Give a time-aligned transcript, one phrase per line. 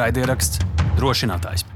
[0.00, 0.62] Raidieraksts
[0.96, 1.66] drošinātājs.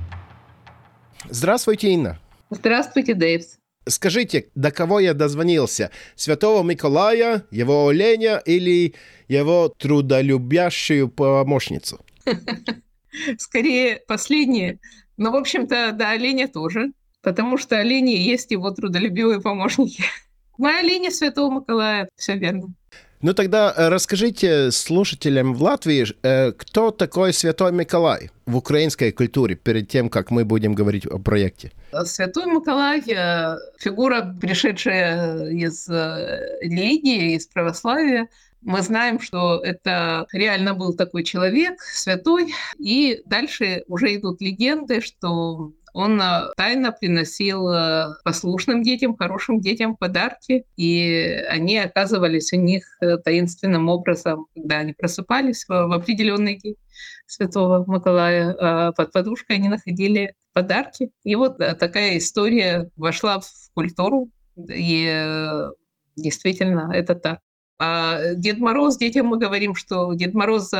[1.29, 2.19] Здравствуйте, Инна.
[2.51, 3.59] Здравствуйте, Дэйвс.
[3.87, 5.91] Скажите, до кого я дозвонился?
[6.15, 8.95] Святого Миколая, его оленя или
[9.29, 12.01] его трудолюбящую помощницу?
[13.39, 14.79] Скорее, последнее.
[15.19, 20.03] Но, в общем-то, до оленя тоже, потому что олени есть его трудолюбивые помощники.
[20.57, 22.73] Мы олени Святого Миколая, все верно.
[23.21, 29.55] Ну тогда э, расскажите слушателям в Латвии, э, кто такой Святой Миколай в украинской культуре,
[29.55, 31.73] перед тем, как мы будем говорить о проекте.
[32.05, 38.29] Святой Миколай э,– фигура, пришедшая из религии, из православия.
[38.61, 42.55] Мы знаем, что это реально был такой человек, святой.
[42.79, 49.97] И дальше уже идут легенды, что он э, тайно приносил э, послушным детям, хорошим детям
[49.97, 56.75] подарки, и они оказывались у них э, таинственным образом, когда они просыпались в определенный день
[57.27, 61.11] Святого Николая, под подушкой они находили подарки.
[61.23, 65.67] И вот такая история вошла в культуру, и
[66.17, 67.39] действительно это так.
[67.79, 70.71] А Дед Мороз, детям мы говорим, что Дед Мороз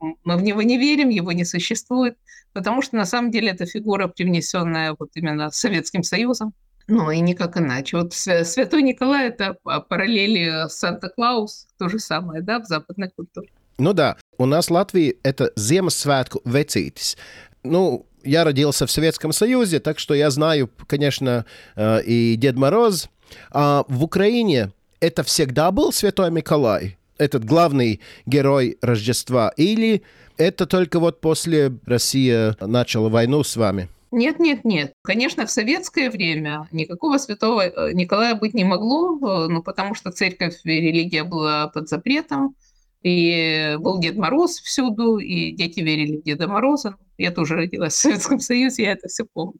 [0.00, 2.16] мы в него не верим, его не существует,
[2.52, 6.54] потому что на самом деле это фигура, привнесенная вот именно Советским Союзом.
[6.88, 7.98] Ну и никак иначе.
[7.98, 13.48] Вот Святой Николай– это параллели Санта-Клаус, то же самое, да, в западной культуре.
[13.78, 17.16] Ну да, у нас в Латвии это Ziemassvētku vecītis.
[17.62, 23.08] Ну, я родился в Советском Союзе, так что я знаю, конечно, э, и Дед Мороз.
[23.50, 26.98] А в Украине это всегда был Святой Николай?
[27.20, 29.52] Этот главный герой Рождества?
[29.56, 30.02] Или
[30.36, 33.88] это только вот после России начала войну с вами?
[34.12, 34.92] Нет, нет, нет.
[35.02, 40.10] Конечно, в советское время никакого святого э, Николая быть не могло, э, ну, потому что
[40.10, 42.56] церковь и религия была под запретом.
[43.02, 46.96] И был Дед Мороз всюду, и дети верили в Деда Мороза.
[47.16, 49.58] Я тоже родилась в Советском Союзе, я это все помню.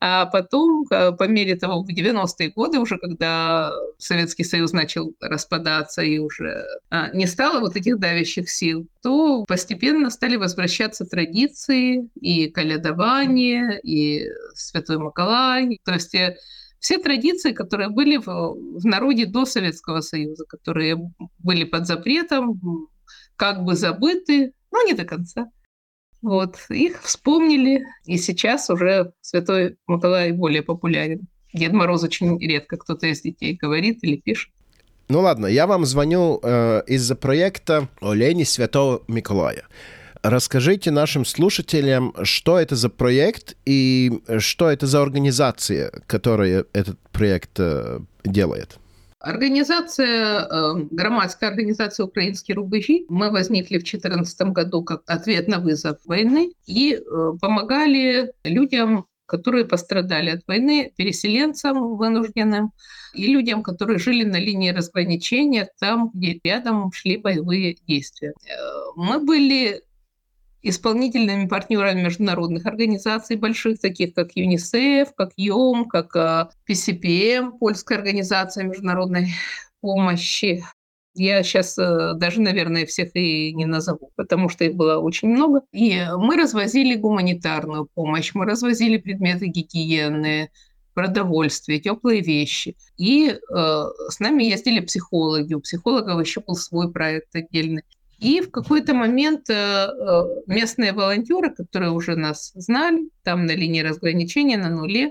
[0.00, 6.02] А потом, э, по мере того, в 90-е годы, уже когда Советский Союз начал распадаться
[6.02, 12.48] и уже а, не стало вот этих давящих сил, то постепенно стали возвращаться традиции и
[12.48, 15.78] колядование, и Святой Николай.
[15.84, 16.36] То есть э,
[16.82, 20.98] все традиции, которые были в, в народе до Советского Союза, которые
[21.38, 22.60] были под запретом,
[23.36, 25.48] как бы забыты, но не до конца.
[26.22, 31.28] Вот, их вспомнили, и сейчас уже Святой Николай более популярен.
[31.54, 34.50] Дед Мороз очень редко кто-то из детей говорит или пишет.
[35.08, 39.64] Ну ладно, я вам звоню э, из-за проекта «Олени Святого Миколая».
[40.22, 47.58] Расскажите нашим слушателям, что это за проект и что это за организация, которая этот проект
[47.58, 48.78] э, делает.
[49.18, 53.04] Организация, э, громадская организация «Украинские рубежи».
[53.08, 59.64] Мы возникли в 2014 году как ответ на вызов войны и э, помогали людям, которые
[59.64, 62.70] пострадали от войны, переселенцам вынужденным
[63.12, 68.34] и людям, которые жили на линии разграничения, там, где рядом шли боевые действия.
[68.94, 69.82] Мы были
[70.62, 76.14] исполнительными партнерами международных организаций больших, таких как ЮНИСЕФ, как ЙОМ, как
[76.68, 79.34] PCPM, э, Польская организация международной
[79.80, 80.64] помощи.
[81.14, 85.62] Я сейчас э, даже, наверное, всех и не назову, потому что их было очень много.
[85.72, 90.50] И мы развозили гуманитарную помощь, мы развозили предметы гигиены,
[90.94, 92.76] продовольствие, теплые вещи.
[92.96, 93.38] И э,
[94.08, 95.54] с нами ездили психологи.
[95.54, 97.82] У психологов еще был свой проект отдельный.
[98.22, 103.80] И в какой-то момент э, э, местные волонтеры, которые уже нас знали, там на линии
[103.80, 105.10] разграничения, на нуле,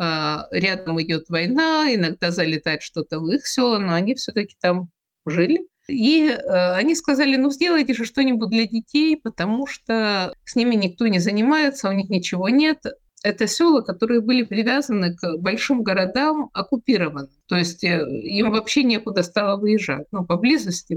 [0.00, 4.90] э, рядом идет война, иногда залетает что-то в их село, но они все-таки там
[5.24, 5.68] жили.
[5.88, 11.18] И они сказали, ну сделайте же что-нибудь для детей, потому что с ними никто не
[11.18, 12.84] занимается, у них ничего нет.
[13.22, 17.30] Это села, которые были привязаны к большим городам, оккупированы.
[17.46, 20.06] То есть им вообще некуда стало выезжать.
[20.12, 20.94] Ну, поблизости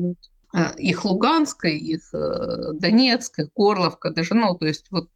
[0.78, 5.10] их Луганская, их э, Донецкая, Горловка даже, ну, то есть вот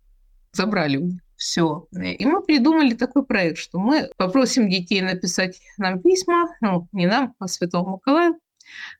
[0.54, 1.88] забрали у них все.
[1.92, 7.36] И мы придумали такой проект, что мы попросим детей написать нам письма, ну, не нам,
[7.40, 8.40] а Святому Николаю,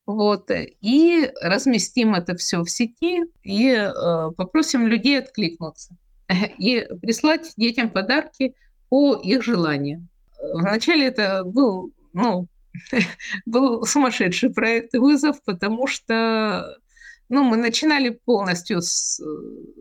[0.06, 5.96] вот, и разместим это все в сети и э, попросим людей откликнуться
[6.58, 8.54] и прислать детям подарки
[8.90, 10.08] по их желанию.
[10.54, 12.48] Вначале это был, ну,
[13.46, 16.78] был сумасшедший проект вызов, потому что
[17.28, 19.24] ну, мы начинали полностью с э,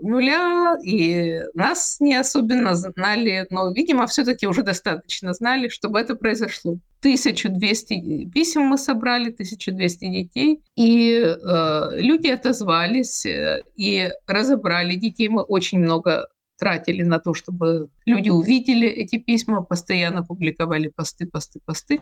[0.02, 6.78] нуля, и нас не особенно знали, но, видимо, все-таки уже достаточно знали, чтобы это произошло.
[7.00, 15.28] 1200 писем мы собрали, 1200 детей, и э, люди отозвались э, и разобрали детей.
[15.28, 21.60] Мы очень много тратили на то, чтобы люди увидели эти письма, постоянно публиковали посты, посты,
[21.64, 22.00] посты.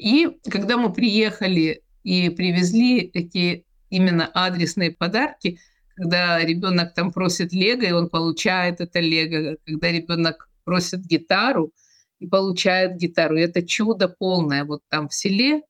[0.00, 5.58] И когда мы приехали и привезли эти именно адресные подарки,
[5.94, 11.72] когда ребенок там просит лего, и он получает это лего, когда ребенок просит гитару
[12.18, 13.36] и получает гитару.
[13.36, 15.62] И это чудо полное вот там в селе.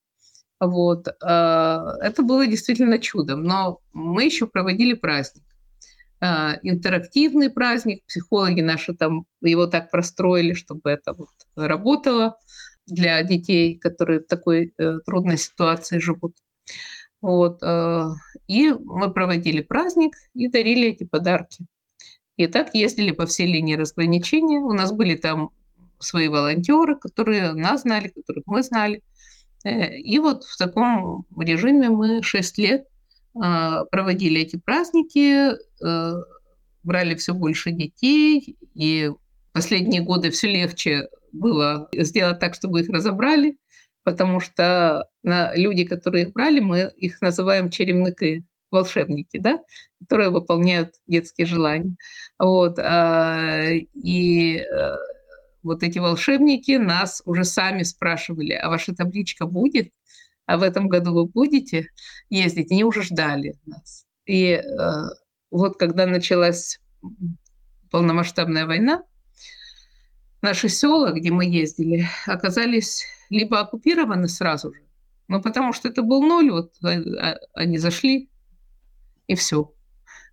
[0.61, 1.09] Вот.
[1.23, 3.43] А, это было действительно чудом.
[3.43, 5.43] Но мы еще проводили праздник.
[6.21, 8.05] А, интерактивный праздник.
[8.07, 12.37] Психологи наши там его так простроили, чтобы это вот работало
[12.87, 16.35] для детей, которые в такой э, трудной ситуации живут.
[17.21, 17.63] Вот.
[17.63, 18.09] Э,
[18.49, 21.67] и мы проводили праздник и дарили эти подарки.
[22.37, 24.59] И так ездили по всей линии разграничения.
[24.61, 25.51] У нас были там
[25.99, 29.03] свои волонтеры, которые нас знали, которых мы знали.
[29.65, 32.87] Э, и вот в таком режиме мы 6 лет
[33.35, 35.57] э, проводили эти праздники,
[36.83, 39.11] брали все больше детей, и
[39.53, 43.57] последние годы все легче было сделать так, чтобы их разобрали
[44.05, 49.61] потому что люди, которые их брали, мы их называем черемныки, волшебники, да,
[50.01, 51.97] которые выполняют детские желания.
[52.39, 52.79] Вот.
[52.79, 54.97] А, и э,
[55.63, 59.91] вот эти волшебники нас уже сами спрашивали, а ваша табличка будет?
[60.47, 61.89] А в этом году вы будете
[62.29, 62.71] ездить?
[62.71, 64.07] Они уже ждали нас.
[64.25, 64.63] И э,
[65.51, 66.79] вот когда началась
[67.91, 69.03] полномасштабная война,
[70.43, 74.81] наши села, где мы ездили, оказались либо оккупированы сразу же,
[75.29, 78.29] ну, потому что это был ноль, вот а, а, они зашли,
[79.29, 79.73] и все,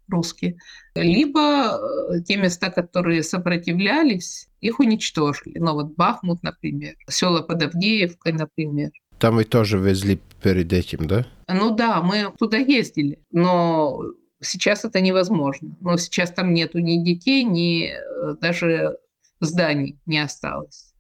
[0.07, 0.57] русские.
[0.95, 1.77] Либо
[2.09, 5.59] э, те места, которые сопротивлялись, их уничтожили.
[5.59, 8.89] Ну, вот Бахмут, например, села под Авдеевкой, например.
[9.19, 11.27] Там вы тоже везли перед этим, да?
[11.47, 14.01] Ну да, мы туда ездили, но
[14.41, 15.75] сейчас это невозможно.
[15.79, 18.97] Но сейчас там нету ни детей, ни э, даже
[19.39, 20.93] зданий не осталось.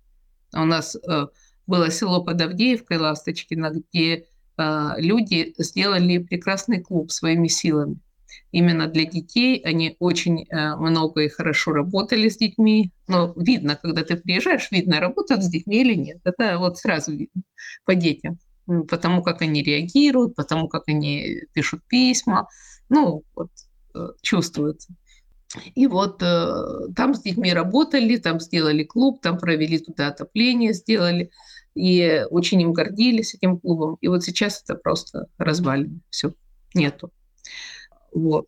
[0.53, 1.27] У нас э,
[1.67, 4.25] было село под Авдеевкой, Ласточкино, где
[4.57, 7.99] э, люди сделали прекрасный клуб своими силами.
[8.51, 12.91] Именно для детей они очень э, много и хорошо работали с детьми.
[13.07, 16.19] Но видно, когда ты приезжаешь, видно, работают с детьми или нет.
[16.23, 17.43] Это вот сразу видно
[17.85, 18.39] по детям.
[18.89, 22.47] Потому как они реагируют, потому как они пишут письма.
[22.89, 23.49] Ну, вот
[23.95, 24.93] э, чувствуется.
[25.75, 31.31] И вот э, там с детьми работали, там сделали клуб, там провели туда отопление, сделали.
[31.73, 33.97] И очень им гордились этим клубом.
[34.01, 35.99] И вот сейчас это просто развалено.
[36.09, 36.33] Все,
[36.73, 37.11] нету.
[38.13, 38.47] Вот.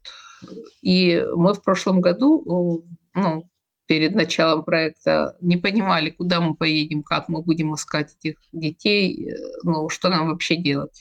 [0.82, 3.50] И мы в прошлом году, ну,
[3.86, 9.36] перед началом проекта не понимали, куда мы поедем, как мы будем искать этих детей, э,
[9.64, 10.92] ну, что нам вообще делать.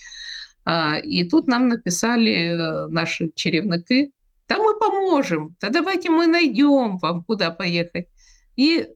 [0.64, 4.12] А, и тут нам написали э, наши черевники,
[4.78, 8.08] поможем, да давайте мы найдем вам, куда поехать.
[8.56, 8.88] И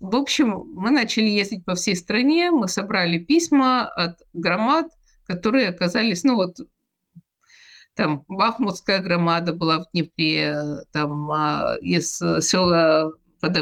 [0.00, 4.88] в общем, мы начали ездить по всей стране, мы собрали письма от громад,
[5.24, 6.56] которые оказались, ну вот,
[7.94, 10.56] там Бахмутская громада была в Днепре,
[10.92, 13.56] там а, из села под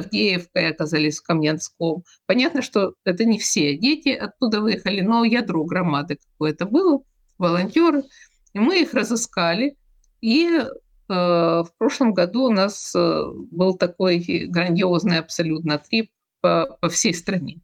[0.55, 2.05] оказались в Каменском.
[2.27, 7.03] Понятно, что это не все дети оттуда выехали, но ядро громады какое-то было,
[7.39, 8.05] волонтеры.
[8.53, 9.77] И мы их разыскали.
[10.21, 10.67] И
[11.15, 17.61] в прошлом году у нас э, был такой грандиозный абсолютно трип по, по всей стране.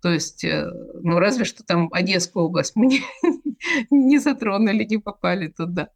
[0.00, 0.70] То есть, э,
[1.02, 3.02] ну, разве что там Одесскую область мы не,
[3.90, 5.88] не затронули, не попали туда,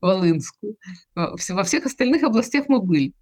[0.00, 0.76] Волынскую.
[1.14, 3.14] Во всех остальных областях мы были.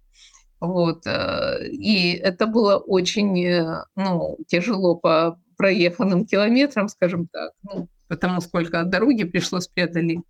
[0.59, 1.05] Вот.
[1.05, 8.39] Э, и это было очень э, ну, тяжело по проеханным километрам, скажем так, ну, потому
[8.39, 10.21] сколько дороги пришлось преодолеть.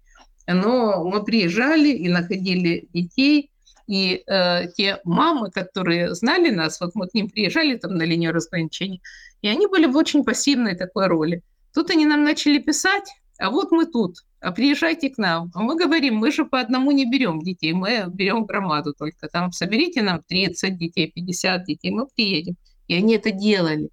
[0.53, 3.51] Но мы приезжали и находили детей,
[3.87, 8.33] и э, те мамы, которые знали нас, вот мы к ним приезжали там на линию
[8.33, 8.99] разграничения,
[9.41, 11.43] и они были в очень пассивной такой роли.
[11.73, 15.51] Тут они нам начали писать, а вот мы тут, а приезжайте к нам.
[15.53, 19.27] А мы говорим, мы же по одному не берем детей, мы берем громаду только.
[19.27, 22.55] Там соберите нам 30 детей, 50 детей, мы приедем.
[22.87, 23.89] И они это делали.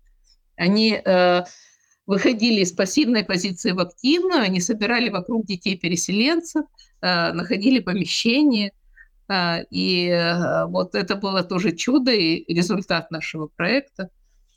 [0.56, 1.44] Они э,
[2.06, 6.64] выходили из пассивной позиции в активную, они собирали вокруг детей переселенцев,
[7.02, 8.72] э, находили помещение–
[9.28, 14.10] а, и э, вот это было тоже чудо и результат нашего проекта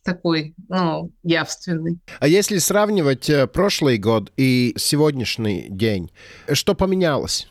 [0.03, 1.99] такой, ну, явственный.
[2.19, 6.11] А если сравнивать э, прошлый год и сегодняшний день,
[6.53, 7.47] что поменялось?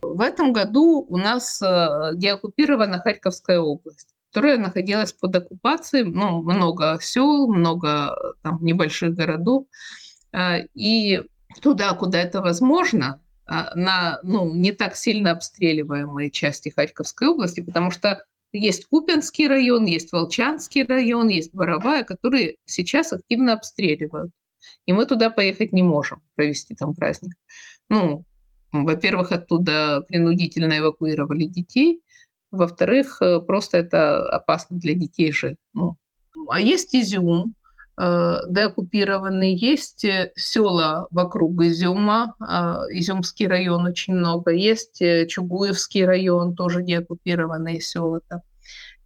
[0.00, 6.98] В этом году у нас э, деоккупирована Харьковская область которая находилась под оккупацией, ну, много
[7.00, 9.66] сел, много там, небольших городов.
[10.32, 11.22] А, и
[11.62, 17.90] туда, куда это возможно, а, на ну, не так сильно обстреливаемые части Харьковской области, потому
[17.90, 24.30] что есть Купинский район, есть Волчанский район, есть Боровая, которые сейчас активно обстреливают.
[24.86, 27.34] И мы туда поехать не можем, провести там праздник.
[27.88, 28.24] Ну,
[28.72, 32.02] во-первых, оттуда принудительно эвакуировали детей,
[32.50, 35.56] во-вторых, э, просто это опасно для детей же.
[35.74, 35.96] Ну.
[36.50, 37.54] А есть Изюм,
[38.00, 42.34] э, деоккупированный, есть э, села вокруг Изюма,
[42.90, 48.40] Изюмский район очень много, есть Чугуевский район, тоже деоккупированные села там.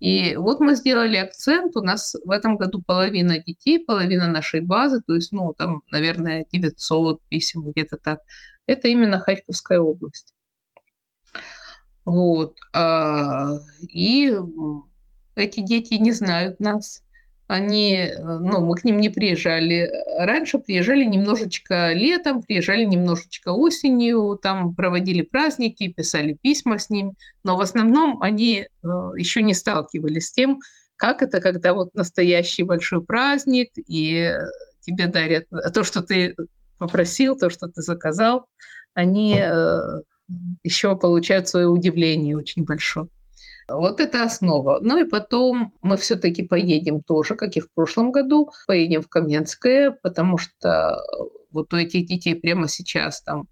[0.01, 5.01] И вот мы сделали акцент, у нас в этом году половина детей, половина нашей базы,
[5.01, 8.19] то есть, ну, там, наверное, 900 писем, где-то так.
[8.67, 10.35] Это именно Харьковская область.
[12.05, 12.57] Вот.
[12.73, 14.37] А, и
[15.35, 17.03] эти дети не знают нас.
[17.49, 19.91] Они, ну, мы к ним не приезжали.
[20.19, 27.13] Раньше приезжали немножечко летом, приезжали немножечко осенью, там проводили праздники, писали письма с ним.
[27.45, 30.61] Но в основном они э, еще не сталкивались с тем,
[30.97, 34.33] как это, когда вот настоящий большой праздник, и
[34.81, 36.35] тебе дарят то, что ты
[36.79, 38.47] попросил, то, что ты заказал,
[38.95, 40.01] они э,
[40.63, 43.09] еще получают свое удивление очень большое.
[43.69, 44.81] Вот это основа.
[44.83, 49.91] Ну и потом мы все-таки поедем тоже, как и в прошлом году, поедем в Каменское,
[50.03, 50.99] потому что
[51.51, 53.49] вот у этих детей прямо сейчас там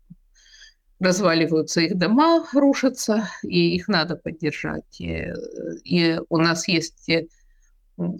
[0.99, 5.01] разваливаются их дома, рушатся, и их надо поддержать.
[5.01, 5.33] И,
[5.85, 7.09] и у нас есть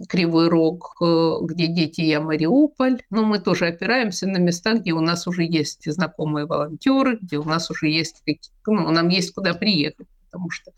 [0.07, 3.01] Кривой Рог, э, где дети я Мариуполь.
[3.09, 7.43] Но мы тоже опираемся на места, где у нас уже есть знакомые волонтеры, где у
[7.43, 8.23] нас уже есть
[8.67, 10.71] ну, нам есть куда приехать, потому что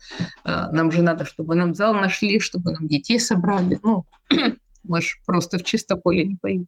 [0.44, 3.78] э, нам же надо, чтобы нам зал нашли, чтобы нам детей собрали.
[3.82, 4.04] Ну,
[4.84, 6.66] мы же просто в чисто поле не поедем.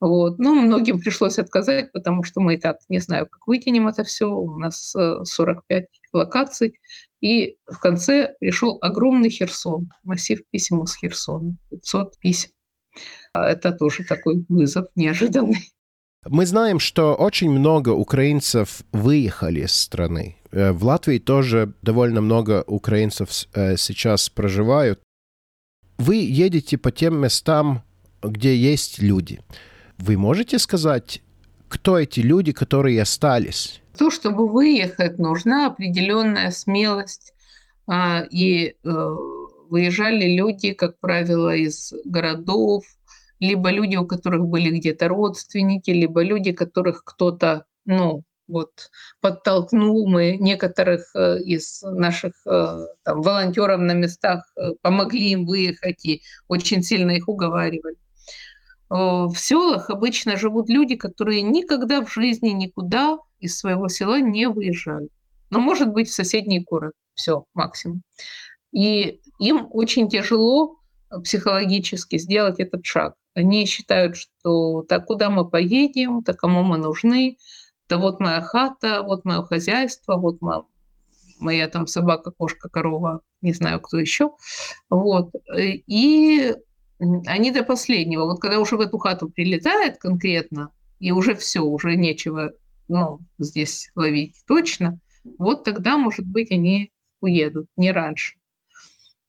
[0.00, 0.38] Вот.
[0.38, 4.26] Ну, многим пришлось отказать, потому что мы и так не знаю, как вытянем это все.
[4.26, 6.78] У нас 45 э, локаций.
[7.20, 12.50] И в конце пришел огромный Херсон, массив писем из Херсона, 500 писем.
[13.34, 15.72] Это тоже такой вызов неожиданный.
[16.26, 20.36] Мы знаем, что очень много украинцев выехали из страны.
[20.50, 25.00] Э, в Латвии тоже довольно много украинцев э, сейчас проживают.
[25.96, 27.82] Вы едете по тем местам,
[28.22, 29.40] где есть люди.
[29.96, 31.22] Вы можете сказать,
[31.68, 33.80] кто эти люди, которые остались?
[33.98, 37.32] То, чтобы выехать, нужна определенная смелость.
[37.86, 39.16] А, и э,
[39.70, 42.84] выезжали люди, как правило, из городов,
[43.40, 50.08] либо люди, у которых были где-то родственники, либо люди, которых кто-то, ну, вот, подтолкнул.
[50.08, 54.44] Мы некоторых э, из наших э, там, волонтеров на местах
[54.82, 57.96] помогли им выехать и очень сильно их уговаривали.
[58.90, 65.08] В селах обычно живут люди, которые никогда в жизни никуда из своего села не выезжали.
[65.50, 66.92] Но, может быть, в соседний город.
[67.14, 68.02] Все, максимум.
[68.72, 70.78] И им очень тяжело
[71.24, 73.14] психологически сделать этот шаг.
[73.34, 77.38] Они считают, что так куда мы поедем, так кому мы нужны,
[77.88, 80.62] да вот моя хата, вот мое хозяйство, вот моя,
[81.38, 84.32] моя там собака, кошка, корова, не знаю, кто еще.
[84.90, 85.30] Вот.
[85.56, 86.54] И
[86.98, 88.24] они до последнего.
[88.24, 92.52] Вот когда уже в эту хату прилетает конкретно, и уже все, уже нечего
[92.88, 94.98] ну, здесь ловить точно,
[95.38, 96.90] вот тогда, может быть, они
[97.20, 98.36] уедут, не раньше.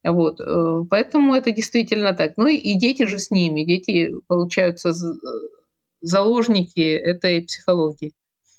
[0.04, 2.34] Вот, э, поэтому это действительно так.
[2.38, 4.94] Ну и дети же с ними, дети получаются
[6.02, 8.14] заложники этой психологии.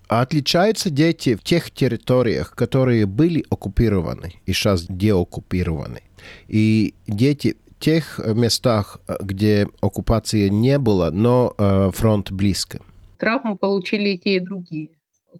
[0.08, 6.02] А отличаются дети в тех территориях, которые были оккупированы и сейчас деоккупированы?
[6.48, 12.80] И дети тех местах, э, где оккупации не было, но э, фронт близко?
[13.18, 14.90] Травму получили и те, и другие.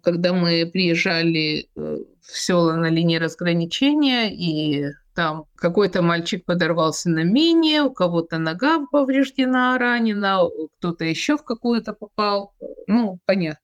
[0.03, 7.23] Когда мы приезжали э, в села на линии разграничения, и там какой-то мальчик подорвался на
[7.23, 10.41] мине, у кого-то нога повреждена, ранена,
[10.77, 12.53] кто-то еще в какую-то попал.
[12.87, 13.59] Ну, понятно.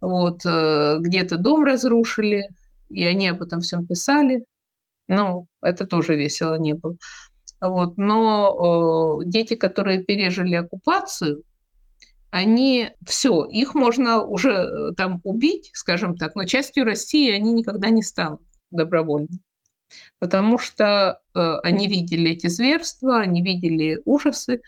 [0.00, 2.48] Вот, где-то дом разрушили,
[2.88, 4.44] и они об этом всем писали.
[5.08, 6.96] Ну, это тоже весело не было.
[7.60, 7.96] Вот.
[7.96, 11.42] Но э, дети, которые пережили оккупацию,
[12.30, 17.88] они все, их можно уже э, там убить, скажем так, но частью России они никогда
[17.88, 19.28] не станут добровольно.
[20.18, 24.60] Потому что э, они видели эти зверства, они видели ужасы.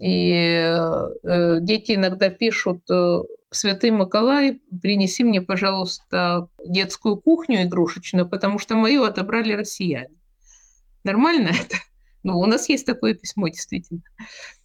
[0.00, 3.18] И э, дети иногда пишут, э,
[3.50, 10.16] Святый Николай, принеси мне, пожалуйста, детскую кухню игрушечную, потому что мою отобрали россияне.
[11.04, 11.76] Нормально это?
[12.22, 14.02] Ну, у нас есть такое письмо, действительно.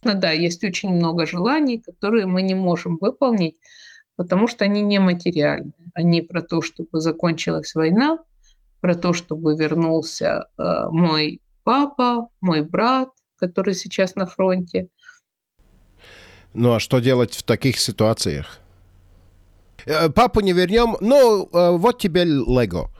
[0.04, 3.56] Ну да, есть очень много желаний, которые мы не можем выполнить,
[4.16, 5.72] потому что они нематериальны.
[5.94, 8.18] Они про то, чтобы закончилась война,
[8.80, 14.88] про то, чтобы вернулся э, мой папа, мой брат, который сейчас на фронте.
[16.54, 18.60] Ну а что делать в таких ситуациях?
[19.84, 22.90] Э, папу не вернем, но э, вот тебе Лего.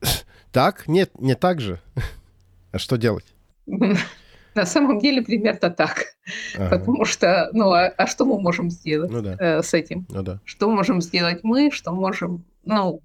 [0.52, 0.86] Так?
[0.86, 1.80] Нет, не так же.
[2.72, 3.33] А что делать?
[3.66, 6.14] На самом деле примерно так.
[6.56, 6.78] Ага.
[6.78, 9.36] Потому что, ну, а, а что мы можем сделать ну, да.
[9.38, 10.06] э, с этим?
[10.08, 10.40] Ну, да.
[10.44, 13.02] Что можем сделать мы, что можем, ну,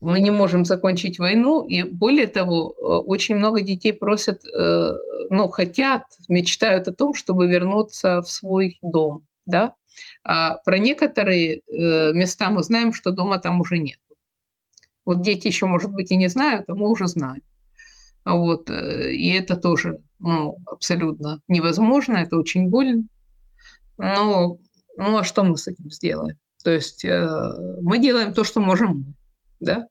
[0.00, 4.92] мы не можем закончить войну, и более того, э, очень много детей просят, э,
[5.30, 9.74] ну, хотят, мечтают о том, чтобы вернуться в свой дом, да.
[10.22, 13.98] А про некоторые э, места мы знаем, что дома там уже нет.
[15.04, 17.42] Вот дети еще, может быть, и не знают, а мы уже знаем.
[18.26, 18.68] Вот.
[18.70, 23.04] И это тоже ну, абсолютно невозможно, это очень больно.
[23.96, 24.58] Но
[24.98, 26.36] ну а что мы с этим сделаем?
[26.62, 29.14] То есть мы делаем то, что можем
[29.60, 29.88] да,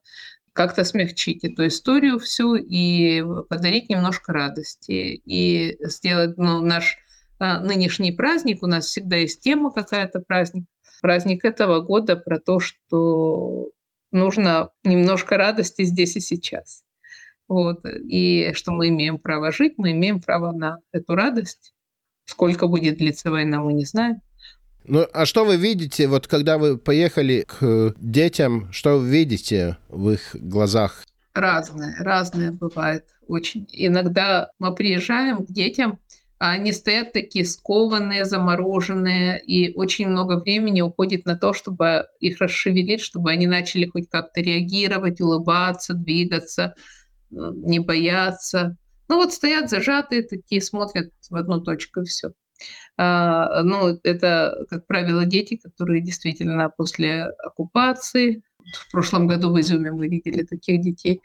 [0.55, 6.97] как-то смягчить эту историю всю и подарить немножко радости, и сделать ну, наш
[7.39, 10.63] а, нынешний праздник, у нас всегда есть тема какая-то праздник,
[11.01, 13.71] праздник этого года про то, что
[14.11, 16.84] нужно немножко радости здесь и сейчас.
[17.47, 17.85] Вот.
[17.85, 21.73] И что мы имеем право жить, мы имеем право на эту радость.
[22.25, 24.21] Сколько будет длиться война, мы не знаем.
[24.87, 30.11] Ну, а что вы видите, вот когда вы поехали к детям, что вы видите в
[30.11, 31.03] их глазах?
[31.33, 33.67] Разное, разное бывает очень.
[33.71, 35.99] Иногда мы приезжаем к детям,
[36.37, 42.39] а они стоят такие скованные, замороженные, и очень много времени уходит на то, чтобы их
[42.39, 46.75] расшевелить, чтобы они начали хоть как-то реагировать, улыбаться, двигаться,
[47.29, 48.77] не бояться.
[49.07, 52.31] Ну вот стоят зажатые такие, смотрят в одну точку и все.
[52.97, 58.41] А, ну, это, как правило, дети, которые действительно после оккупации,
[58.73, 61.21] в прошлом году в Изюме мы видели таких детей,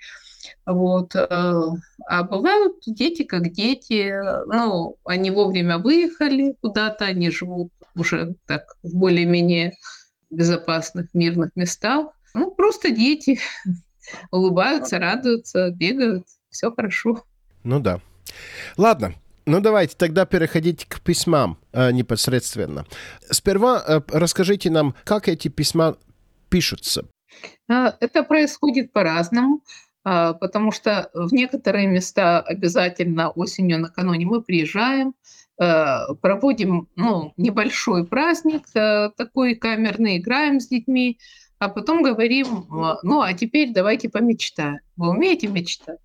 [0.67, 1.15] вот.
[1.15, 1.63] А,
[2.07, 4.13] а бывают дети как дети,
[4.47, 9.75] ну, они вовремя выехали куда-то, они живут уже так в более-менее
[10.31, 12.09] безопасных, мирных местах.
[12.35, 13.41] Ну, просто дети
[14.31, 17.23] улыбаются, радуются, бегают, все хорошо.
[17.65, 18.01] Ну да.
[18.77, 19.15] Ладно,
[19.47, 22.87] ну, давайте тогда переходить к письмам э, непосредственно.
[23.31, 25.97] Сперва э, расскажите нам, как эти письма
[26.49, 27.07] пишутся.
[27.69, 29.63] А, это происходит по-разному,
[30.05, 35.15] а, потому что в некоторые места обязательно осенью накануне мы приезжаем,
[35.61, 41.19] э, проводим ну, небольшой праздник, э, такой камерный, играем с детьми,
[41.61, 42.67] а потом говорим,
[43.03, 44.81] ну а теперь давайте помечтаем.
[44.97, 45.99] Вы умеете мечтать?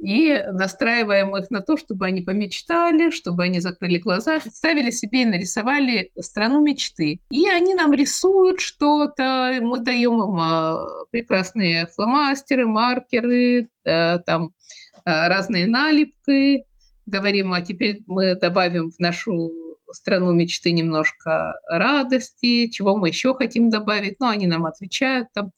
[0.00, 5.26] и настраиваем их на то, чтобы они помечтали, чтобы они закрыли глаза, представили себе и
[5.26, 7.20] нарисовали страну мечты.
[7.30, 14.52] И они нам рисуют что-то, мы даем им а, прекрасные фломастеры, маркеры, там
[15.04, 16.64] а, разные налипки,
[17.06, 19.52] говорим, а теперь мы добавим в нашу
[19.94, 24.20] страну мечты немножко радости, чего мы еще хотим добавить.
[24.20, 25.52] Ну, они нам отвечают там.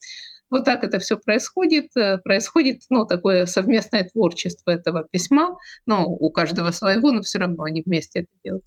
[0.51, 1.97] Вот так это все происходит.
[1.97, 5.57] Э, происходит ну, такое совместное творчество этого письма.
[5.87, 8.65] Ну, у каждого своего, но все равно они вместе это делают.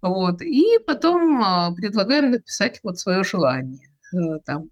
[0.00, 0.42] Вот.
[0.42, 3.88] И потом а, предлагаем написать вот свое желание.
[4.14, 4.70] Э, там.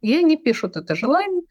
[0.00, 1.42] И они пишут это желание.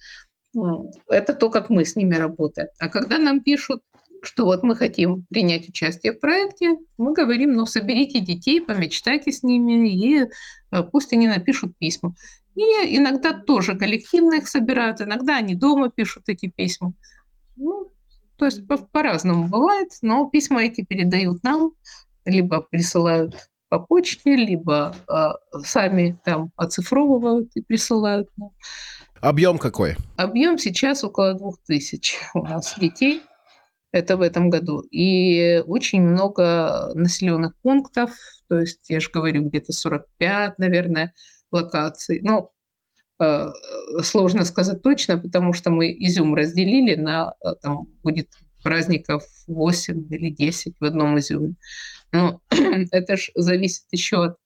[1.10, 2.70] Это то, как мы с ними работаем.
[2.80, 3.82] А когда нам пишут,
[4.26, 9.44] что вот мы хотим принять участие в проекте, мы говорим, ну, соберите детей, помечтайте с
[9.44, 10.26] ними, и
[10.72, 12.16] э, пусть они напишут письма.
[12.56, 12.62] И
[12.98, 16.94] иногда тоже коллективно их собирают, иногда они дома пишут эти письма.
[17.56, 17.92] Ну,
[18.38, 21.72] то есть по- по-разному бывает, но письма эти передают нам,
[22.26, 23.36] либо присылают
[23.70, 28.52] по почте, либо э, сами там оцифровывают и присылают нам.
[29.22, 29.96] Объем какой?
[30.18, 33.22] Объем сейчас около двух тысяч у нас детей.
[33.96, 34.82] Это в этом году.
[34.92, 38.12] И очень много населенных пунктов.
[38.50, 41.14] То есть, я же говорю, где-то 45, наверное,
[41.50, 42.20] локаций.
[42.22, 42.52] Ну,
[43.22, 43.48] э,
[44.04, 48.28] сложно сказать точно, потому что мы Изюм разделили на, э, там будет
[48.64, 51.56] праздников 8 или 10 в одном Изюме.
[52.12, 52.42] Но
[52.92, 54.38] это же зависит еще от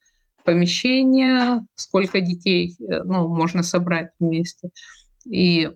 [0.43, 4.69] помещения, сколько детей э, ну, можно собрать вместе.
[5.25, 5.71] И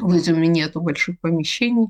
[0.00, 1.88] в Изюме нету больших помещений.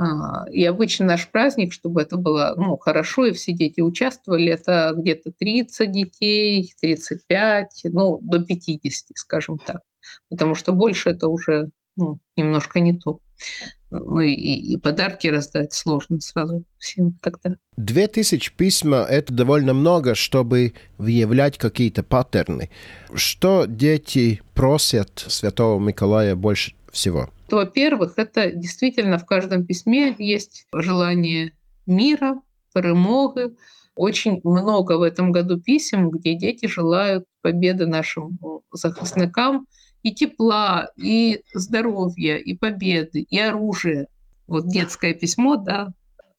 [0.00, 4.94] А, и обычно наш праздник, чтобы это было ну, хорошо, и все дети участвовали, это
[4.96, 9.82] где-то 30 детей, 35, ну, до 50, скажем так.
[10.30, 13.20] Потому что больше это уже ну, немножко не то.
[13.90, 17.56] Ну и, и подарки раздать сложно сразу всем тогда.
[17.76, 22.70] Две тысячи письма– это довольно много, чтобы выявлять какие-то паттерны.
[23.12, 27.28] Что дети просят Святого Николая больше всего?
[27.52, 31.52] Во-первых, это действительно в каждом письме есть желание
[31.86, 32.40] мира,
[32.74, 33.54] перемоги.
[33.96, 38.38] Очень много в этом году писем, где дети желают победы нашим
[38.72, 39.66] захисникам–
[40.02, 44.08] и тепла, и здоровья, и победы, и оружия.
[44.46, 45.88] Вот детское письмо, да,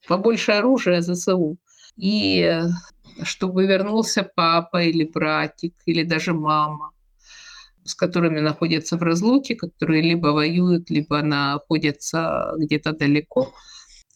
[0.07, 1.57] побольше оружия ЗСУ.
[1.95, 2.63] И э,
[3.23, 6.91] чтобы вернулся папа или братик, или даже мама,
[7.83, 13.53] с которыми находятся в разлуке, которые либо воюют, либо находятся где-то далеко,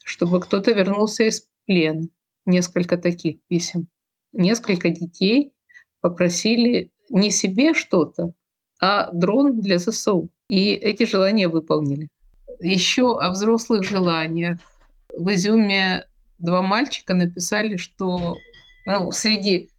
[0.03, 2.07] чтобы кто-то вернулся из плена.
[2.45, 3.87] Несколько таких писем.
[4.33, 5.53] Несколько детей
[6.01, 8.33] попросили не себе что-то,
[8.79, 10.29] а дрон для ЗСУ.
[10.49, 12.09] И эти желания выполнили.
[12.59, 14.59] Еще о взрослых желаниях.
[15.17, 16.05] В Изюме
[16.37, 18.35] два мальчика написали, что
[18.85, 19.69] ну, среди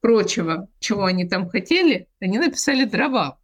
[0.00, 3.38] прочего, чего они там хотели, они написали дрова.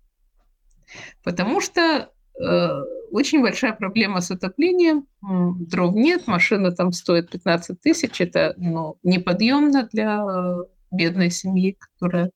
[1.22, 2.68] Потому что э,
[3.10, 5.06] очень большая проблема с отоплением.
[5.22, 8.20] Дров нет, машина там стоит 15 тысяч.
[8.20, 12.30] Это ну, неподъемно для э, бедной семьи, которая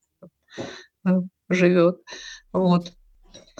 [1.04, 1.10] э,
[1.48, 2.00] живет.
[2.52, 2.92] Вот.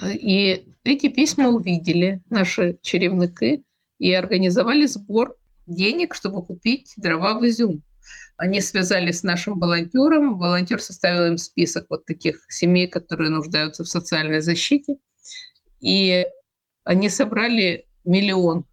[0.02, 3.64] И эти письма увидели наши черевники
[3.98, 7.82] и организовали сбор денег, чтобы купить дрова в Изюм.
[8.38, 10.38] Они связались с нашим волонтером.
[10.38, 14.96] Волонтер составил им список вот таких семей, которые нуждаются в социальной защите.
[15.80, 16.24] И
[16.84, 18.64] они собрали миллион,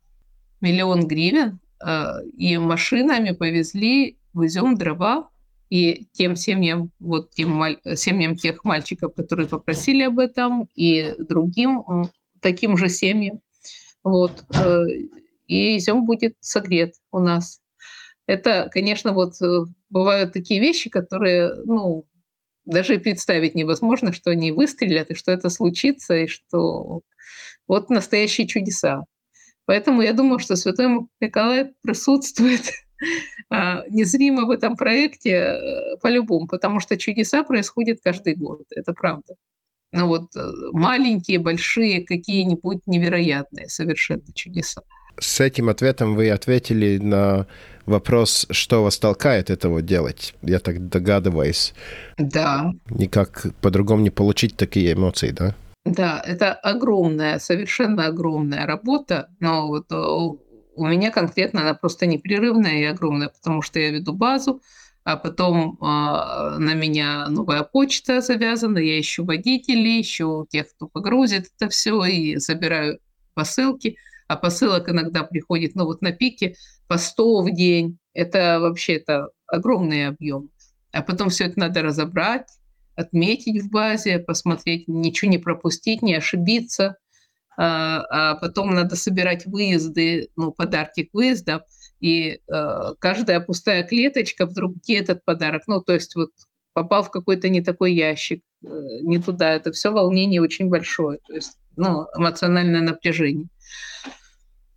[0.62, 5.30] миллион гривен а, и машинами повезли в Изюм дрова
[5.71, 7.60] и тем семьям, вот тем
[7.95, 11.84] семьям тех мальчиков, которые попросили об этом, и другим
[12.39, 13.41] таким же семьям.
[14.04, 14.45] Вот.
[14.54, 14.86] Э,
[15.47, 17.60] и изюм будет согрет у нас.
[18.27, 22.05] Это, конечно, вот э, бывают такие вещи, которые, ну,
[22.65, 27.01] даже представить невозможно, что они выстрелят, и что это случится, и что
[27.67, 29.03] вот настоящие чудеса.
[29.65, 32.61] Поэтому я думаю, что Святой Николай присутствует
[33.49, 39.35] А, незримо в этом проекте э, по-любому, потому что чудеса происходят каждый год, это правда.
[39.91, 44.81] Ну вот э, маленькие, большие, какие-нибудь невероятные совершенно чудеса.
[45.19, 47.47] С этим ответом вы ответили на
[47.86, 50.34] вопрос, что вас толкает этого делать.
[50.41, 51.73] Я так догадываюсь.
[52.17, 52.71] Да.
[52.89, 55.56] Никак по-другому не получить такие эмоции, да?
[55.86, 62.80] Да, это огромная, совершенно огромная работа, но вот э, у меня конкретно она просто непрерывная
[62.80, 64.62] и огромная, потому что я веду базу,
[65.04, 71.51] а потом э, на меня новая почта завязана, я ищу водителей, ищу тех, кто погрузит
[71.56, 72.97] это все, и забираю
[73.36, 73.97] посылки.
[74.27, 76.55] А посылок иногда приходит, ну вот на пике
[76.88, 77.97] по 100 в день.
[78.13, 80.49] Это вообще это огромный объем.
[80.91, 82.47] А потом все это надо разобрать,
[82.95, 86.97] отметить в базе, посмотреть, ничего не пропустить, не ошибиться.
[87.57, 91.61] А, а потом надо собирать выезды, ну, подарки к выездам,
[92.01, 96.31] и э, каждая пустая клеточка вдруг где этот подарок, ну, то есть вот
[96.73, 98.67] попал в какой-то не такой ящик, э,
[99.03, 103.47] не туда, это все волнение очень большое, то есть, ну, эмоциональное напряжение.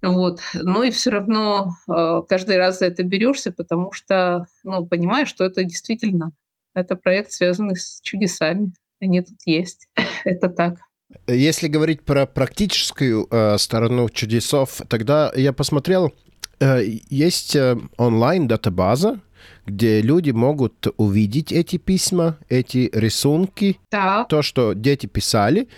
[0.03, 0.41] Вот.
[0.55, 5.45] Но и все равно э, каждый раз за это берешься, потому что ну, понимаешь, что
[5.45, 6.33] это действительно
[6.75, 8.73] это проект, связанный с чудесами.
[9.01, 9.89] Они тут есть.
[10.25, 10.79] это так.
[11.27, 16.13] Если говорить про практическую э, сторону чудесов, тогда я посмотрел,
[16.61, 19.21] э, есть э, онлайн-датабаза,
[19.67, 24.25] где люди могут увидеть эти письма, эти рисунки, да.
[24.25, 25.69] то, что дети писали,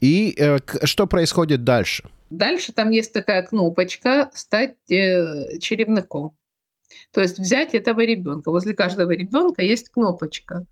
[0.00, 2.04] и э, что происходит дальше.
[2.30, 6.36] Дальше там есть такая кнопочка «Стать э, черевником».
[7.12, 8.50] То есть взять этого ребенка.
[8.50, 10.64] Возле каждого ребенка есть кнопочка.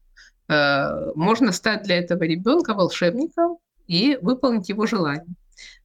[0.48, 5.34] Э, можно стать для этого ребенка волшебником, и выполнить его желание.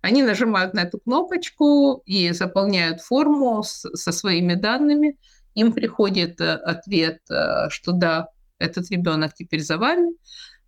[0.01, 5.17] Они нажимают на эту кнопочку и заполняют форму со своими данными.
[5.55, 10.13] Им приходит э, ответ, э, что да, этот ребенок теперь за вами,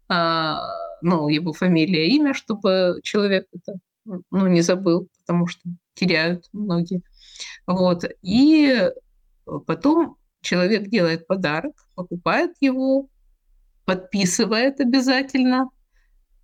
[0.09, 0.67] а,
[1.01, 5.61] ну, его фамилия, имя, чтобы человек это ну, не забыл, потому что
[5.93, 7.01] теряют многие.
[7.67, 8.05] Вот.
[8.21, 8.89] И
[9.65, 13.07] потом человек делает подарок, покупает его,
[13.85, 15.69] подписывает обязательно–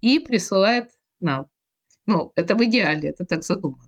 [0.01, 1.47] и присылает нам.
[2.05, 3.83] Ну, это в идеале, это так задумано.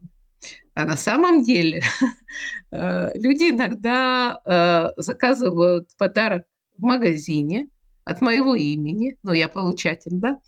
[0.73, 1.83] А на самом деле
[2.71, 6.43] э, люди иногда э, заказывают подарок
[6.77, 7.67] в магазине
[8.03, 10.39] от моего имени, ну, я получатель, да,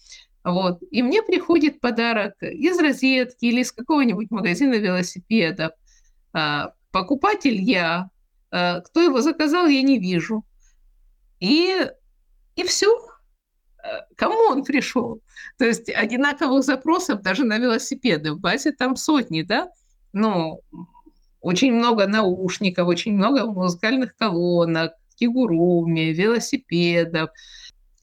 [0.44, 5.72] вот, и мне приходит подарок из розетки или из какого-нибудь магазина велосипедов.
[6.34, 8.10] А, покупатель я,
[8.52, 10.44] а, кто его заказал, я не вижу.
[11.40, 11.88] И,
[12.56, 12.90] и все.
[13.78, 15.22] А, кому он пришел?
[15.58, 19.70] То есть одинаковых запросов даже на велосипеды в базе там сотни, да?
[20.12, 20.62] Ну,
[21.40, 27.30] очень много наушников, очень много музыкальных колонок, кигуруми, велосипедов.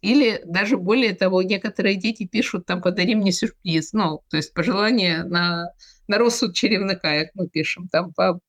[0.01, 3.93] Или даже более того, некоторые дети пишут там «подари мне сюрприз».
[3.93, 5.71] Ну, то есть пожелание на,
[6.09, 8.41] на рассуд черевника, как мы пишем, там по,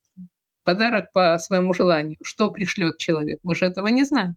[0.64, 2.18] подарок по своему желанию.
[2.24, 3.40] Что пришлет человек?
[3.44, 4.36] Мы же этого не знаем.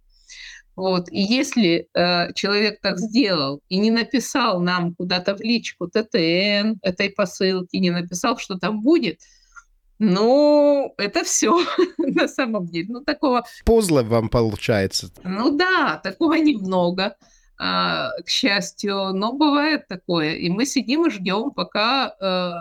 [0.76, 1.08] Вот.
[1.10, 7.10] И если э, человек так сделал и не написал нам куда-то в личку ТТН этой
[7.10, 9.20] посылки, не написал, что там будет–
[9.98, 11.64] ну, это все
[11.98, 12.88] на самом деле.
[12.90, 13.44] Ну, такого...
[13.64, 15.10] Пузло вам получается.
[15.22, 17.16] Ну да, такого немного,
[17.58, 19.12] а, к счастью.
[19.12, 20.34] Но бывает такое.
[20.34, 22.52] И мы сидим и ждем, пока э,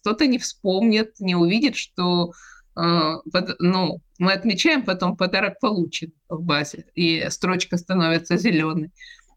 [0.00, 2.32] кто-то не вспомнит, не увидит, что
[2.76, 8.90] э, под, ну, мы отмечаем потом подарок получен в базе, и строчка становится зеленой.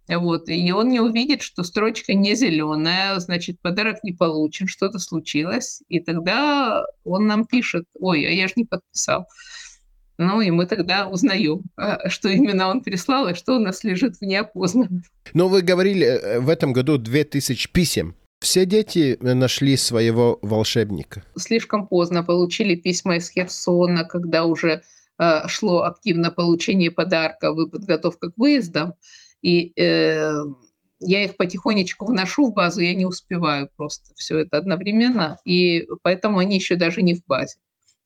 [0.08, 5.82] Вот, и он не увидит, что строчка не зеленая, значит, подарок не получен, что-то случилось,
[5.88, 9.28] и тогда он нам пишет, ой, а я же не подписал.
[10.18, 14.18] Ну, и мы тогда узнаем, а, что именно он прислал, и что у нас лежит
[14.18, 15.04] в неопознанном.
[15.34, 18.16] Но вы говорили, э, в этом году 2000 писем.
[18.40, 21.24] Все дети нашли своего волшебника?
[21.38, 24.84] Слишком поздно получили письма из Херсона, когда уже
[25.18, 28.94] э, шло активно получение подарков и подготовка к выездам.
[29.44, 30.42] И э,
[31.00, 36.40] я их потихонечку вношу в базу, я не успеваю просто все это одновременно, и поэтому
[36.40, 37.58] они еще даже не в базе.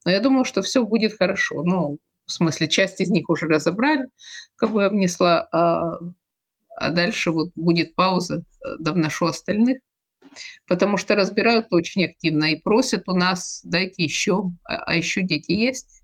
[0.04, 1.64] Но я думаю, что все будет хорошо.
[1.64, 4.08] Ну, в смысле, часть из них уже разобрали,
[4.56, 6.00] как бы я внесла, а,
[6.76, 9.80] а дальше вот будет пауза, э, да вношу остальных.
[10.68, 15.52] Потому что разбирают очень активно и просят у нас, дайте еще, а, а еще дети
[15.52, 16.02] есть.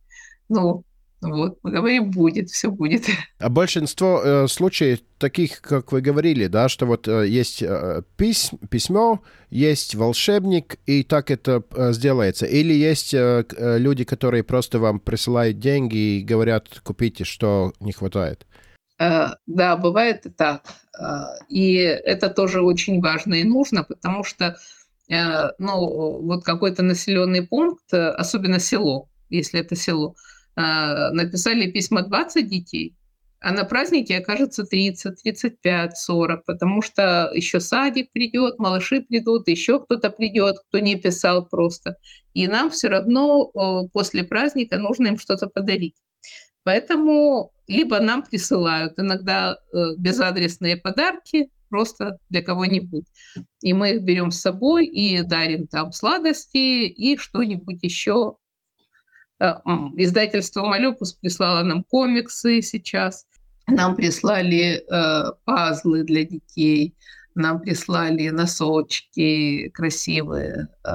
[0.48, 0.84] Ну,
[1.30, 3.06] вот, мы говорим, будет, все будет.
[3.40, 8.52] А большинство э, случаев таких, как вы говорили, да, что вот э, есть э, пись,
[8.70, 12.46] письмо, есть волшебник, и так это э, сделается.
[12.46, 17.92] Или есть э, э люди, которые просто вам присылают деньги и говорят, купите, что не
[17.92, 18.46] хватает.
[19.00, 20.64] Э, да, бывает и так.
[21.00, 24.58] Э, и это тоже очень важно и нужно, потому что
[25.10, 30.16] э, ну, вот какой-то населенный пункт, особенно село, если это село,
[30.56, 32.96] написали письма 20 детей,
[33.40, 39.84] а на празднике окажется 30, 35, 40, потому что еще садик придет, малыши придут, еще
[39.84, 41.98] кто-то придет, кто не писал просто.
[42.34, 43.52] И нам все равно
[43.92, 45.96] после праздника нужно им что-то подарить.
[46.64, 53.06] Поэтому либо нам присылают иногда э, безадресные подарки, просто для кого-нибудь.
[53.62, 58.36] И мы их берем с собой и дарим там сладости и что-нибудь еще
[59.40, 63.26] издательство «Малюкус» прислало нам комиксы сейчас,
[63.68, 66.96] нам прислали э, пазлы для детей,
[67.36, 70.90] нам прислали носочки красивые, э,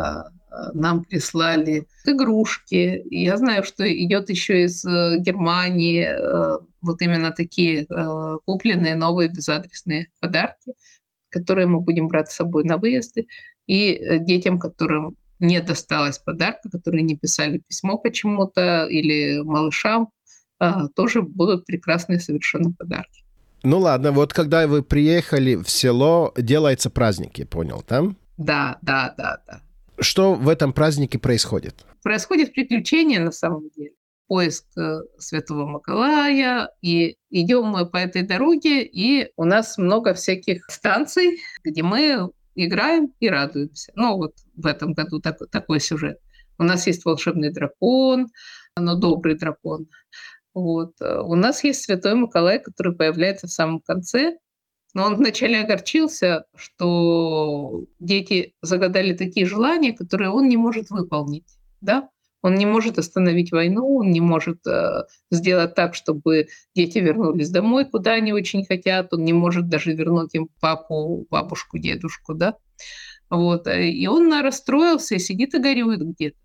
[0.74, 3.02] нам прислали игрушки.
[3.10, 6.08] Я знаю, что идет еще из Германии
[6.80, 7.86] вот именно такие
[8.44, 10.72] купленные новые безадресные подарки,
[11.28, 13.28] которые мы будем брать с собой на выезды.
[13.66, 20.10] И детям, которым не досталось подарка, которые не писали письмо почему-то, или малышам,
[20.58, 23.24] а, тоже будут прекрасные совершенно подарки.
[23.62, 28.16] Ну ладно, вот когда вы приехали в село, делается праздник, я понял, там?
[28.36, 29.60] Да, да, да, да.
[30.00, 31.84] Что в этом празднике происходит?
[32.02, 33.92] Происходит приключение на самом деле.
[34.28, 40.66] Поиск э, Святого Маколая, и идем мы по этой дороге, и у нас много всяких
[40.70, 42.30] станций, где мы
[42.66, 43.92] играем и радуемся.
[43.94, 46.18] Ну, вот в этом году так, такой сюжет.
[46.58, 48.28] У нас есть волшебный дракон,
[48.76, 49.86] но добрый дракон.
[50.54, 50.94] Вот.
[51.00, 54.38] У нас есть святой Николай, который появляется в самом конце,
[54.94, 61.46] но он вначале огорчился, что дети загадали такие желания, которые он не может выполнить.
[61.80, 62.08] Да?
[62.42, 67.84] Он не может остановить войну, он не может э, сделать так, чтобы дети вернулись домой,
[67.84, 72.54] куда они очень хотят, он не может даже вернуть им папу, бабушку, дедушку, да.
[73.28, 73.66] Вот.
[73.66, 76.36] Э, и он расстроился и сидит и горюет где-то.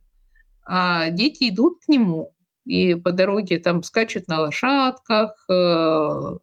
[0.66, 2.34] А дети идут к нему,
[2.66, 5.54] и по дороге там скачут на лошадках, э,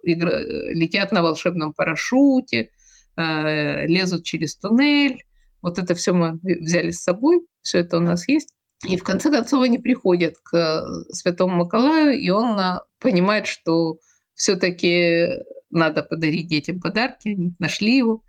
[0.02, 0.28] игр...
[0.74, 2.70] летят на волшебном парашюте,
[3.16, 5.24] э, лезут через туннель,
[5.62, 8.54] Вот это все мы взяли с собой, все это у нас есть.
[8.86, 13.98] И в конце концов они приходят к э, Святому Николаю, и он а, понимает, что
[14.34, 15.28] все-таки
[15.70, 17.28] надо подарить детям подарки.
[17.28, 18.24] Они нашли его,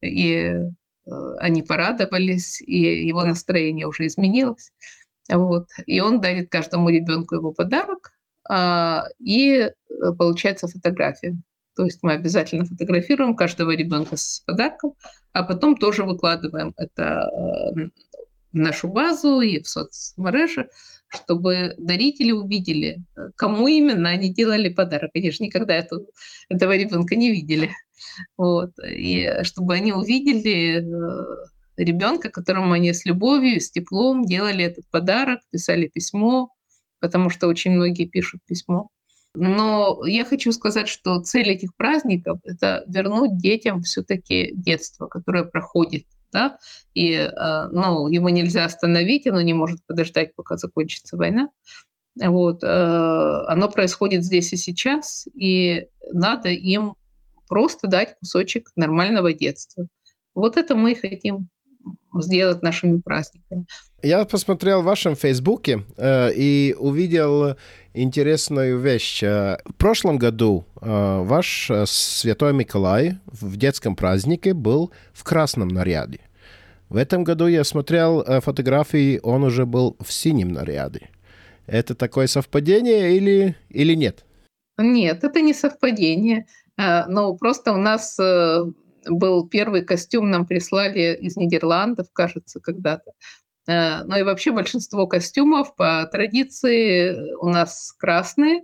[0.00, 4.70] и э, они порадовались, и его настроение уже изменилось.
[5.28, 5.68] Вот.
[5.86, 8.12] И он дарит каждому ребенку его подарок,
[8.48, 9.72] а, и э,
[10.16, 11.36] получается фотография.
[11.74, 14.94] То есть мы обязательно фотографируем каждого ребенка с подарком,
[15.32, 17.30] а потом тоже выкладываем это
[18.56, 20.68] нашу базу и в соцмережи,
[21.08, 22.98] чтобы дарители увидели,
[23.36, 25.10] кому именно они делали подарок.
[25.14, 26.06] Же никогда эту,
[26.48, 27.70] этого ребенка не видели.
[28.36, 28.72] Вот.
[28.88, 35.40] И чтобы они увидели э, ребенка, которому они с любовью, с теплом делали этот подарок,
[35.50, 36.50] писали письмо,
[37.00, 38.88] потому что очень многие пишут письмо.
[39.34, 46.04] Но я хочу сказать, что цель этих праздников– это вернуть детям все-таки детство, которое проходит
[46.32, 46.58] да,
[46.94, 51.50] и э, ну, его нельзя остановить, оно не может подождать, пока закончится война.
[52.16, 56.94] Вот, э, оно происходит здесь и сейчас, и надо им
[57.48, 59.86] просто дать кусочек нормального детства.
[60.34, 61.48] Вот это мы хотим
[62.22, 63.66] сделать нашими праздниками.
[64.02, 67.56] Я посмотрел в вашем Фейсбуке э, и увидел
[67.94, 69.22] интересную вещь.
[69.22, 75.68] Э, в прошлом году э, ваш э, Святой Николай в детском празднике был в красном
[75.68, 76.20] наряде.
[76.88, 81.10] В этом году я смотрел э, фотографии, он уже был в синем наряде.
[81.66, 84.24] Это такое совпадение или, или нет?
[84.78, 86.46] Нет, это не совпадение.
[86.78, 88.18] Э, но просто у нас
[89.08, 93.12] был первый костюм, нам прислали из Нидерландов, кажется, когда-то.
[93.66, 98.62] Ну и вообще большинство костюмов по традиции у нас красные.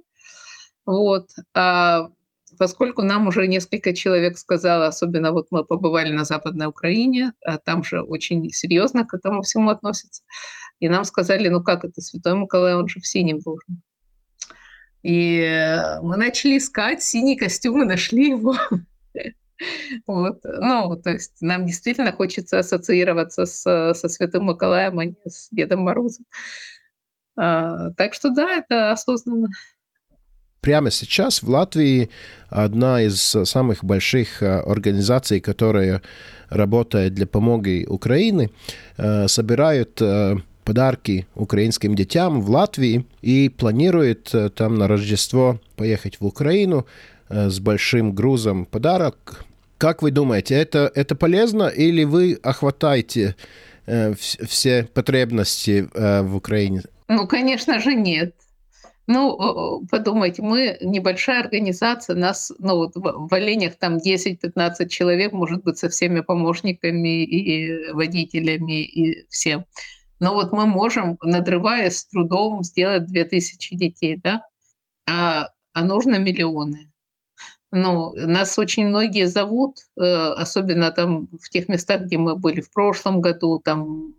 [0.86, 1.30] Вот.
[1.54, 2.08] А
[2.58, 7.82] поскольку нам уже несколько человек сказало, особенно вот мы побывали на Западной Украине, а там
[7.82, 10.22] же очень серьезно к этому всему относятся,
[10.78, 13.82] и нам сказали, ну как это, Святой Николай, он же в синем должен.
[15.02, 18.54] И мы начали искать синий костюм и нашли его.
[20.06, 20.40] Вот.
[20.44, 25.80] Ну, то есть нам действительно хочется ассоциироваться с, со Святым Николаем, а не с Дедом
[25.80, 26.24] Морозом.
[27.36, 29.48] А, так что да, это осознанно
[30.62, 32.08] прямо сейчас в Латвии
[32.48, 36.02] одна из самых больших э, организаций, которая
[36.48, 38.50] работает для помоги Украины,
[38.96, 46.26] э, собирают э, подарки украинским детям в Латвии и планирует там на Рождество поехать в
[46.26, 46.86] Украину
[47.28, 49.44] с большим грузом подарок.
[49.82, 53.34] Как вы думаете, это, это полезно или вы охватаете
[53.84, 56.82] все потребности в Украине?
[57.08, 58.36] Ну, конечно же, нет.
[59.08, 65.78] Ну, подумайте, мы небольшая организация, нас, ну вот в оленях там 10-15 человек, может быть,
[65.78, 69.64] со всеми помощниками и водителями и всем.
[70.20, 74.46] Но вот мы можем, надрываясь с трудом, сделать 2000 детей, да,
[75.10, 76.91] а, а нужно миллионы.
[77.72, 82.70] Ну, нас очень многие зовут, э, особенно там в тех местах, где мы были в
[82.70, 84.14] прошлом году, там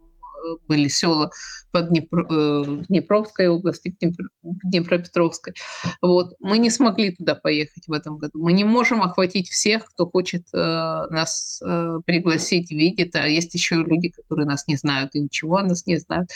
[0.68, 1.32] были села
[1.72, 3.96] под Днепр, э, Днепровской области,
[4.42, 5.54] Днепропетровской.
[6.02, 6.34] Вот.
[6.40, 8.40] Мы не смогли туда поехать в этом году.
[8.44, 13.16] Мы не можем охватить всех, кто хочет э, нас э, пригласить, видит.
[13.16, 16.30] А есть еще люди, которые нас не знают и ничего о нас не знают.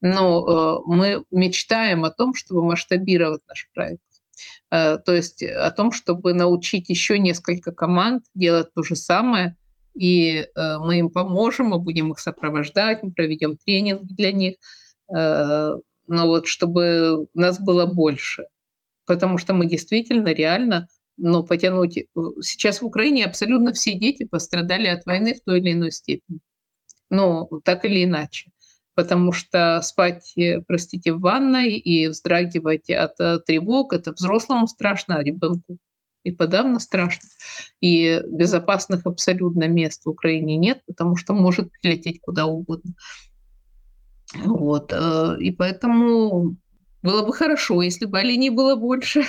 [0.00, 4.02] Но мы мечтаем о том, чтобы масштабировать наш проект.
[4.72, 9.56] То есть о том, чтобы научить еще несколько команд делать то же самое–
[9.94, 14.54] и э, мы им поможем, мы будем их сопровождать, мы проведем тренинг для них,
[15.14, 15.74] э,
[16.06, 18.46] но вот чтобы нас было больше,
[19.06, 21.98] потому что мы действительно реально но потянуть.
[21.98, 22.04] Э,
[22.40, 26.40] сейчас в Украине абсолютно все дети пострадали от войны в той или иной степени.
[27.10, 28.50] Ну, так или иначе.
[28.94, 35.16] Потому что спать, э, простите, в ванной и вздрагивать от э, тревог, это взрослому страшно,
[35.16, 35.78] а ребенку
[36.24, 37.28] и подавно страшно.
[37.80, 42.94] И безопасных абсолютно мест в Украине нет, потому что может прилететь куда угодно.
[44.44, 44.92] Вот.
[44.92, 46.56] Э, и поэтому
[47.02, 49.24] было бы хорошо, если бы оленей было больше.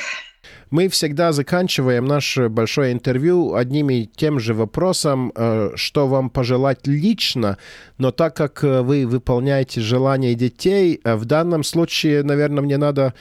[0.69, 6.87] Мы всегда заканчиваем наше большое интервью одним и тем же вопросом, э, что вам пожелать
[6.87, 7.57] лично,
[7.97, 13.13] но так как э, вы выполняете желания детей, в данном случае, наверное, мне надо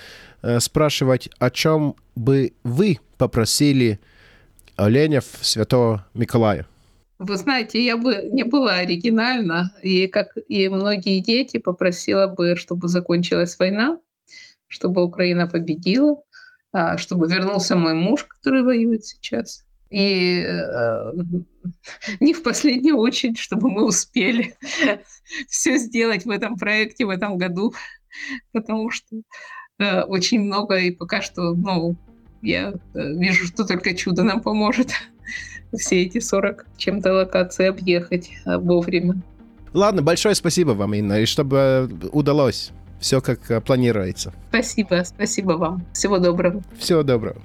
[0.58, 4.00] спрашивать, о чем бы вы попросили
[4.76, 6.66] оленев святого Николая?
[7.18, 12.88] Вы знаете, я бы не была оригинальна, и как и многие дети попросила бы, чтобы
[12.88, 14.00] закончилась война,
[14.66, 16.16] чтобы Украина победила,
[16.96, 21.12] чтобы вернулся мой муж, который воюет сейчас, И э,
[22.20, 24.56] не в последнюю очередь, чтобы мы успели
[25.48, 27.74] все сделать в этом проекте в этом году,
[28.52, 29.16] потому что
[29.78, 31.96] э, очень много, и пока что, ну,
[32.42, 34.92] я э, вижу, что только чудо нам поможет
[35.78, 39.22] все эти 40 чем-то локаций объехать э, вовремя.
[39.72, 44.32] Ладно, большое спасибо вам, Инна, и чтобы э, удалось все как э, планируется.
[44.48, 45.84] Спасибо, спасибо вам.
[45.92, 46.62] Всего доброго.
[46.78, 47.36] Всего доброго.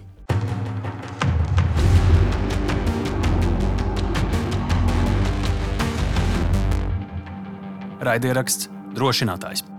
[7.99, 9.76] Raidieraksts drošinātājs.